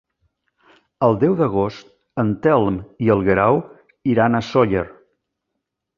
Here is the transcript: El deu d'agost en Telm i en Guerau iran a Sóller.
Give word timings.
El 1.07 1.17
deu 1.23 1.35
d'agost 1.41 1.91
en 2.25 2.33
Telm 2.47 2.79
i 3.09 3.11
en 3.17 3.23
Guerau 3.29 3.61
iran 4.15 4.39
a 4.41 4.45
Sóller. 4.53 4.87